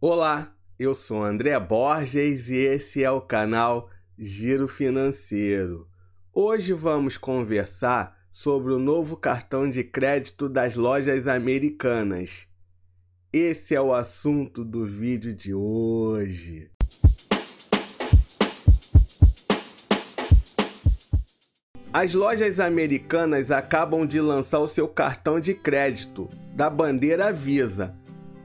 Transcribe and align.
Olá, 0.00 0.54
eu 0.78 0.94
sou 0.94 1.24
André 1.24 1.58
Borges 1.58 2.48
e 2.48 2.54
esse 2.54 3.02
é 3.02 3.10
o 3.10 3.20
canal 3.20 3.90
Giro 4.16 4.68
Financeiro. 4.68 5.88
Hoje 6.32 6.72
vamos 6.72 7.18
conversar 7.18 8.16
sobre 8.32 8.72
o 8.72 8.78
novo 8.78 9.16
cartão 9.16 9.68
de 9.68 9.82
crédito 9.82 10.48
das 10.48 10.76
lojas 10.76 11.26
americanas. 11.26 12.46
Esse 13.32 13.74
é 13.74 13.80
o 13.80 13.92
assunto 13.92 14.64
do 14.64 14.86
vídeo 14.86 15.34
de 15.34 15.52
hoje. 15.52 16.70
As 21.92 22.14
lojas 22.14 22.60
americanas 22.60 23.50
acabam 23.50 24.06
de 24.06 24.20
lançar 24.20 24.60
o 24.60 24.68
seu 24.68 24.86
cartão 24.86 25.40
de 25.40 25.54
crédito 25.54 26.30
da 26.54 26.70
bandeira 26.70 27.32
Visa 27.32 27.98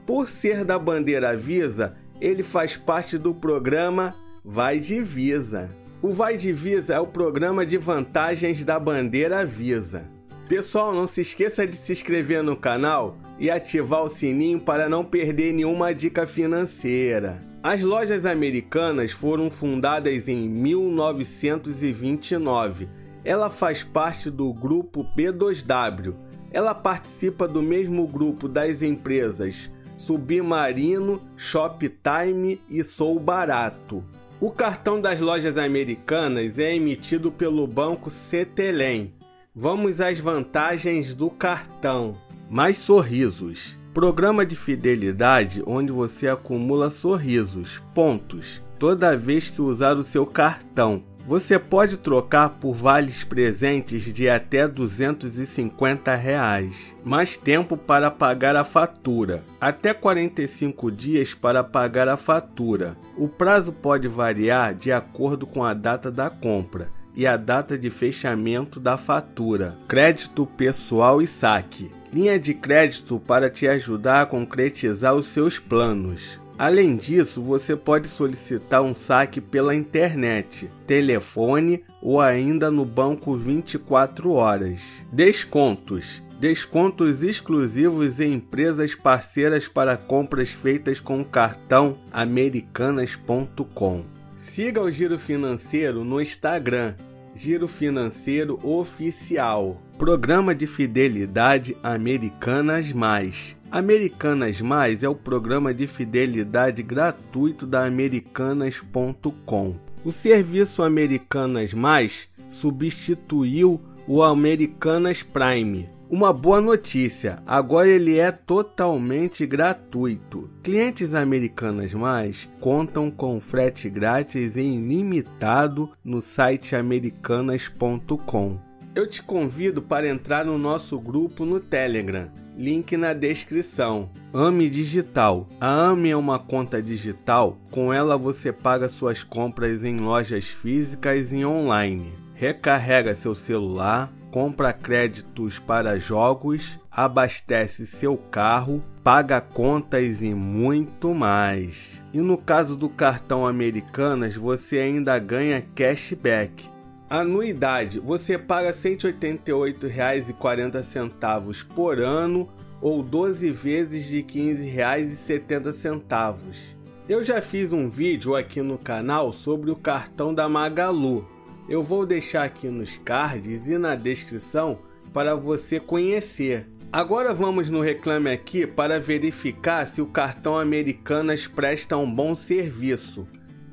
por 0.06 0.28
ser 0.28 0.64
da 0.64 0.78
bandeira 0.78 1.36
Visa, 1.36 1.96
ele 2.20 2.42
faz 2.42 2.76
parte 2.76 3.16
do 3.18 3.34
programa 3.34 4.14
Vai 4.44 4.78
de 4.78 5.00
Visa. 5.00 5.70
O 6.02 6.12
Vai 6.12 6.36
de 6.36 6.52
Visa 6.52 6.94
é 6.94 7.00
o 7.00 7.06
programa 7.06 7.64
de 7.64 7.78
vantagens 7.78 8.62
da 8.62 8.78
bandeira 8.78 9.46
Visa. 9.46 10.04
Pessoal, 10.48 10.92
não 10.92 11.06
se 11.06 11.22
esqueça 11.22 11.66
de 11.66 11.74
se 11.74 11.92
inscrever 11.92 12.42
no 12.42 12.54
canal 12.54 13.16
e 13.38 13.50
ativar 13.50 14.02
o 14.02 14.10
sininho 14.10 14.60
para 14.60 14.90
não 14.90 15.02
perder 15.02 15.54
nenhuma 15.54 15.94
dica 15.94 16.26
financeira. 16.26 17.40
As 17.62 17.80
lojas 17.80 18.26
americanas 18.26 19.10
foram 19.10 19.50
fundadas 19.50 20.28
em 20.28 20.46
1929. 20.46 22.90
Ela 23.24 23.48
faz 23.48 23.82
parte 23.82 24.30
do 24.30 24.52
grupo 24.52 25.06
P2W. 25.16 26.14
Ela 26.50 26.74
participa 26.74 27.48
do 27.48 27.62
mesmo 27.62 28.06
grupo 28.06 28.46
das 28.46 28.82
empresas 28.82 29.72
Submarino, 29.96 31.20
Shoptime 31.36 32.60
e 32.68 32.82
Sou 32.82 33.18
Barato. 33.18 34.04
O 34.40 34.50
cartão 34.50 35.00
das 35.00 35.20
lojas 35.20 35.56
americanas 35.56 36.58
é 36.58 36.74
emitido 36.74 37.32
pelo 37.32 37.66
banco 37.66 38.10
Cetelem. 38.10 39.14
Vamos 39.54 40.00
às 40.00 40.18
vantagens 40.18 41.14
do 41.14 41.30
cartão. 41.30 42.18
Mais 42.50 42.76
sorrisos. 42.76 43.76
Programa 43.94 44.44
de 44.44 44.56
fidelidade 44.56 45.62
onde 45.66 45.92
você 45.92 46.26
acumula 46.26 46.90
sorrisos, 46.90 47.80
pontos, 47.94 48.60
toda 48.78 49.16
vez 49.16 49.48
que 49.48 49.62
usar 49.62 49.96
o 49.96 50.02
seu 50.02 50.26
cartão. 50.26 51.04
Você 51.26 51.58
pode 51.58 51.96
trocar 51.96 52.50
por 52.50 52.74
vales 52.74 53.24
presentes 53.24 54.12
de 54.12 54.28
até 54.28 54.68
250 54.68 56.14
reais. 56.14 56.94
Mais 57.02 57.34
tempo 57.34 57.78
para 57.78 58.10
pagar 58.10 58.54
a 58.56 58.62
fatura. 58.62 59.42
Até 59.58 59.94
45 59.94 60.92
dias 60.92 61.32
para 61.32 61.64
pagar 61.64 62.08
a 62.08 62.18
fatura. 62.18 62.94
O 63.16 63.26
prazo 63.26 63.72
pode 63.72 64.06
variar 64.06 64.74
de 64.74 64.92
acordo 64.92 65.46
com 65.46 65.64
a 65.64 65.72
data 65.72 66.10
da 66.10 66.28
compra 66.28 66.90
e 67.16 67.26
a 67.26 67.38
data 67.38 67.78
de 67.78 67.88
fechamento 67.88 68.78
da 68.78 68.98
fatura. 68.98 69.76
Crédito 69.88 70.44
pessoal 70.44 71.22
e 71.22 71.26
saque. 71.26 71.90
Linha 72.12 72.38
de 72.38 72.52
crédito 72.52 73.18
para 73.18 73.48
te 73.48 73.66
ajudar 73.66 74.22
a 74.22 74.26
concretizar 74.26 75.14
os 75.14 75.26
seus 75.26 75.58
planos. 75.58 76.38
Além 76.56 76.96
disso, 76.96 77.42
você 77.42 77.74
pode 77.74 78.08
solicitar 78.08 78.80
um 78.80 78.94
saque 78.94 79.40
pela 79.40 79.74
internet, 79.74 80.70
telefone 80.86 81.84
ou 82.00 82.20
ainda 82.20 82.70
no 82.70 82.84
banco 82.84 83.36
24 83.36 84.30
horas. 84.32 84.80
Descontos. 85.12 86.22
Descontos 86.38 87.22
exclusivos 87.22 88.20
em 88.20 88.34
empresas 88.34 88.94
parceiras 88.94 89.66
para 89.66 89.96
compras 89.96 90.50
feitas 90.50 91.00
com 91.00 91.24
cartão 91.24 91.98
americanas.com. 92.12 94.04
Siga 94.36 94.82
o 94.82 94.90
Giro 94.90 95.18
Financeiro 95.18 96.04
no 96.04 96.20
Instagram, 96.20 96.94
Giro 97.34 97.66
Financeiro 97.66 98.60
Oficial. 98.62 99.80
Programa 99.96 100.54
de 100.56 100.66
Fidelidade 100.66 101.76
Americanas 101.80 102.90
Mais. 102.92 103.54
Americanas 103.70 104.60
Mais 104.60 105.04
é 105.04 105.08
o 105.08 105.14
programa 105.14 105.72
de 105.72 105.86
fidelidade 105.86 106.82
gratuito 106.82 107.64
da 107.64 107.86
Americanas.com. 107.86 109.76
O 110.04 110.10
serviço 110.10 110.82
Americanas 110.82 111.72
Mais 111.72 112.28
substituiu 112.50 113.80
o 114.06 114.20
Americanas 114.20 115.22
Prime. 115.22 115.88
Uma 116.10 116.32
boa 116.32 116.60
notícia, 116.60 117.38
agora 117.46 117.88
ele 117.88 118.18
é 118.18 118.32
totalmente 118.32 119.46
gratuito. 119.46 120.50
Clientes 120.62 121.14
Americanas 121.14 121.94
Mais 121.94 122.48
contam 122.60 123.12
com 123.12 123.40
frete 123.40 123.88
grátis 123.88 124.56
e 124.56 124.60
ilimitado 124.60 125.88
no 126.04 126.20
site 126.20 126.74
americanas.com. 126.74 128.58
Eu 128.94 129.06
te 129.08 129.22
convido 129.22 129.82
para 129.82 130.08
entrar 130.08 130.44
no 130.44 130.56
nosso 130.56 130.98
grupo 130.98 131.44
no 131.44 131.58
Telegram 131.60 132.30
link 132.56 132.96
na 132.96 133.12
descrição. 133.12 134.08
AME 134.32 134.68
Digital. 134.68 135.48
A 135.60 135.88
AME 135.88 136.10
é 136.10 136.16
uma 136.16 136.38
conta 136.38 136.82
digital, 136.82 137.58
com 137.70 137.92
ela 137.92 138.16
você 138.16 138.52
paga 138.52 138.88
suas 138.88 139.22
compras 139.22 139.84
em 139.84 139.98
lojas 139.98 140.46
físicas 140.46 141.32
e 141.32 141.44
online. 141.44 142.12
Recarrega 142.34 143.14
seu 143.14 143.34
celular, 143.34 144.12
compra 144.30 144.72
créditos 144.72 145.58
para 145.58 145.98
jogos, 145.98 146.78
abastece 146.90 147.86
seu 147.86 148.16
carro, 148.16 148.82
paga 149.04 149.40
contas 149.40 150.20
e 150.20 150.34
muito 150.34 151.14
mais. 151.14 152.00
E 152.12 152.18
no 152.18 152.36
caso 152.36 152.76
do 152.76 152.88
cartão 152.88 153.46
Americanas, 153.46 154.34
você 154.34 154.78
ainda 154.78 155.16
ganha 155.18 155.64
cashback 155.74 156.73
Anuidade: 157.14 158.00
você 158.00 158.36
paga 158.36 158.70
R$ 158.70 158.74
188,40 158.74 161.64
por 161.68 162.00
ano 162.00 162.48
ou 162.82 163.04
12 163.04 163.50
vezes 163.50 164.06
de 164.06 164.16
R$ 164.16 164.24
15,70. 164.24 166.74
Eu 167.08 167.22
já 167.22 167.40
fiz 167.40 167.72
um 167.72 167.88
vídeo 167.88 168.34
aqui 168.34 168.60
no 168.60 168.76
canal 168.76 169.32
sobre 169.32 169.70
o 169.70 169.76
cartão 169.76 170.34
da 170.34 170.48
Magalu. 170.48 171.24
Eu 171.68 171.84
vou 171.84 172.04
deixar 172.04 172.42
aqui 172.42 172.66
nos 172.66 172.96
cards 172.96 173.68
e 173.68 173.78
na 173.78 173.94
descrição 173.94 174.80
para 175.12 175.36
você 175.36 175.78
conhecer. 175.78 176.66
Agora 176.92 177.32
vamos 177.32 177.70
no 177.70 177.80
Reclame 177.80 178.30
Aqui 178.30 178.66
para 178.66 178.98
verificar 178.98 179.86
se 179.86 180.02
o 180.02 180.06
cartão 180.06 180.58
Americanas 180.58 181.46
presta 181.46 181.96
um 181.96 182.12
bom 182.12 182.34
serviço. 182.34 183.28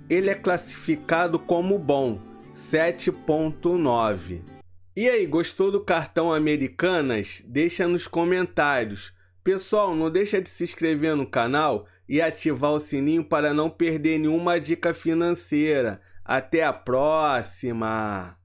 Ele 0.08 0.30
é 0.30 0.36
classificado 0.36 1.40
como 1.40 1.80
bom 1.80 2.30
7.9. 2.56 4.42
E 4.96 5.10
aí, 5.10 5.26
gostou 5.26 5.72
do 5.72 5.82
cartão 5.82 6.34
Americanas? 6.34 7.42
Deixa 7.46 7.88
nos 7.88 8.08
comentários. 8.08 9.14
Pessoal, 9.44 9.96
não 9.96 10.12
deixa 10.12 10.42
de 10.42 10.50
se 10.50 10.64
inscrever 10.64 11.16
no 11.16 11.26
canal 11.26 11.88
e 12.08 12.22
ativar 12.22 12.72
o 12.72 12.80
sininho 12.80 13.24
para 13.24 13.54
não 13.54 13.70
perder 13.70 14.20
nenhuma 14.20 14.60
dica 14.60 14.94
financeira. 14.94 16.02
Até 16.24 16.64
a 16.64 16.74
próxima! 16.74 18.38